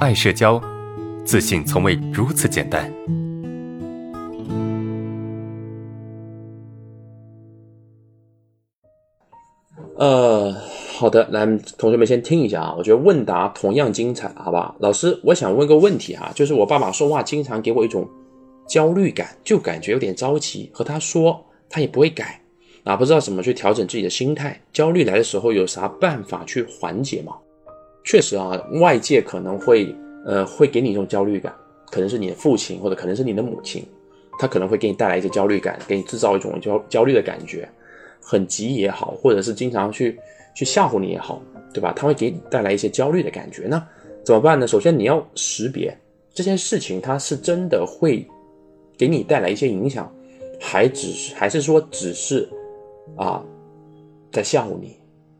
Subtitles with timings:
[0.00, 0.58] 爱社交，
[1.26, 2.90] 自信从未如此简单。
[9.98, 10.56] 呃，
[10.96, 11.44] 好的，来，
[11.76, 14.74] 同学们先听一下啊，我觉得问答同样精彩，好吧？
[14.78, 18.08] 老师，我想问个问题啊，就是我爸爸说话经常给我一种
[18.66, 22.40] 焦虑感，就感觉有点着急，和他说他也不会改
[22.84, 24.58] 啊，不知道怎么去调整自己的心态。
[24.72, 27.34] 焦虑来的时候有啥办法去缓解吗？
[28.10, 29.94] 确实啊，外界可能会
[30.26, 31.54] 呃会给你一种焦虑感，
[31.92, 33.86] 可能是你的父亲或者可能是你的母亲，
[34.36, 37.68] 他可能会给你带来一些焦虑感，给你制造一种焦焦虑的感觉。
[38.20, 40.18] 很急也好，或者是经常去
[40.56, 41.40] 去吓唬你也好，
[41.72, 41.92] 对吧？
[41.94, 43.86] 他会给你带来一些焦虑的感觉呢，
[44.24, 44.66] 怎么办呢？
[44.66, 45.96] 首先你要识别
[46.34, 48.26] 这件事情，它是真的会
[48.98, 50.12] 给你带来一些影响，
[50.60, 52.48] 还只是还是说只是
[53.16, 53.40] 啊
[54.32, 54.96] 在吓唬你，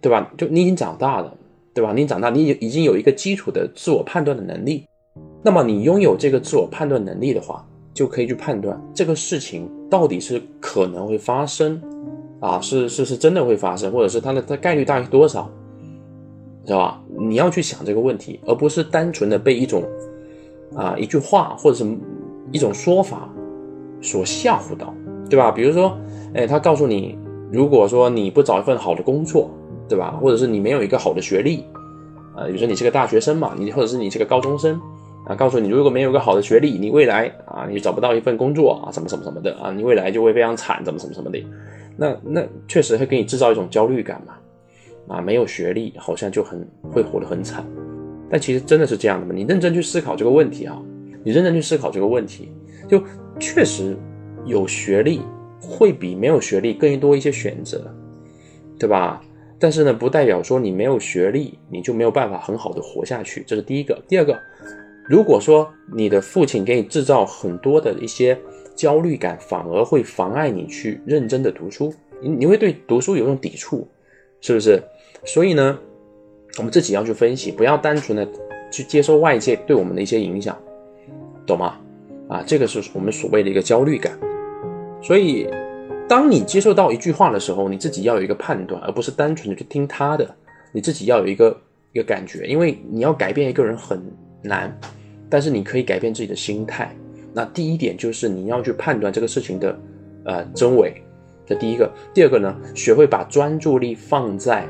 [0.00, 0.32] 对吧？
[0.38, 1.36] 就你已经长大了，
[1.74, 1.92] 对吧？
[1.92, 4.86] 你长大，你已经有一个基础的自我判断的能力，
[5.42, 11.82] 那么你拥有这个自我判断能力的话，就可以去判断这个事情到底是可能会发生。
[12.40, 15.50] 啊，是是是真的会发生，或者是它的它概率大于多少，
[16.66, 17.02] 知道吧？
[17.18, 19.82] 你要去想这个问题，而不是单纯的被一种
[20.74, 21.86] 啊一句话或者是
[22.52, 23.32] 一种说法
[24.02, 24.92] 所吓唬到，
[25.30, 25.50] 对吧？
[25.50, 25.96] 比如说，
[26.34, 27.16] 哎，他告诉你，
[27.50, 29.48] 如果说你不找一份好的工作，
[29.88, 30.18] 对吧？
[30.20, 31.64] 或者是你没有一个好的学历，
[32.34, 34.80] 啊，比如说你是个大学生嘛，你或者是你是个高中生，
[35.26, 41.38] 啊，告诉你如果没有一个好的学历，你未来啊你找不到一份工作啊，什么什么什么的啊，你未来就会非常惨，怎么什么什么的。
[41.96, 47.64] 那那确实会给你制造一种焦虑感嘛，啊，没有学历好像就很会活得很惨，
[48.30, 49.32] 但其实真的是这样的吗？
[49.34, 50.76] 你认真去思考这个问题啊，
[51.22, 52.50] 你认真去思考这个问题，
[52.88, 53.02] 就
[53.38, 53.96] 确实
[54.44, 55.20] 有学历
[55.60, 57.94] 会比没有学历更多一些选择，
[58.78, 59.22] 对吧？
[59.64, 63.98] 但是呢，不代表说你没有学历你就没有办法很好的活下去，这是第一个。
[64.06, 64.38] 第二个，
[65.08, 68.38] 如果说你的父亲给你制造很多的一些。
[68.76, 73.86] 焦虑感反而会妨碍你去认真的读书，你你会对读书有一种抵触，
[74.40, 74.82] 是不是？
[75.24, 75.78] 所以呢，
[76.58, 78.28] 我们自己要去分析，不要单纯的
[78.72, 80.58] 去接受外界对我们的一些影响，
[81.46, 81.78] 懂吗？
[82.28, 84.18] 啊，这个是我们所谓的一个焦虑感。
[85.00, 85.48] 所以，
[86.06, 90.28] 当你接受到一句话的时候，你自己要有一个判断，而不是单纯的去听他的，
[90.70, 91.56] 你自己要有一个
[91.92, 94.00] 一个感觉，因为你要改变一个人很
[94.42, 94.78] 难，
[95.30, 96.94] 但是你可以改变自己的心态。
[97.32, 99.76] 那第一点就是你要去判断这个事情的，
[100.24, 101.02] 呃真伪，
[101.46, 101.90] 这第一个。
[102.12, 104.66] 第二个呢，学会把专注力放在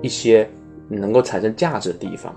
[0.00, 0.48] 一些
[0.88, 2.34] 能够产生价值的地方，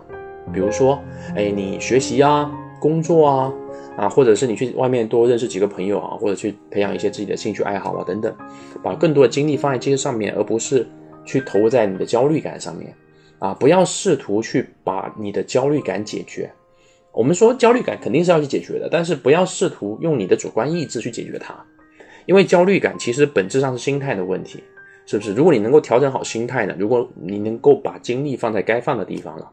[0.52, 1.00] 比如说，
[1.36, 3.54] 哎，你学习啊，工作啊，
[3.98, 8.34] 啊，或者是你去外面多认识几个朋友啊，或者去培养一些自己的兴趣爱好啊等等，
[8.82, 10.88] 把更多的精力放在这些上面，而不是
[11.26, 12.96] 去投入在你的焦虑感上面，
[13.40, 16.50] 啊，不要试图去把你的焦虑感解决。
[17.14, 21.54] 我们说焦虑感肯定是要去解决的，但是不要试图用你的主观意志去解决它，
[22.26, 24.64] 因为焦虑感其实本质上是心态的问题，
[25.06, 25.34] 是不是？
[25.34, 29.52] 如果你能够调整好心态呢，如果你能够把精力放在该放的地方了，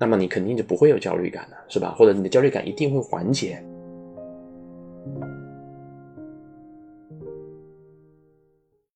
[0.00, 1.94] 那么你肯定就不会有焦虑感了，是吧？
[1.98, 3.62] 或者你的焦虑感一定会缓解。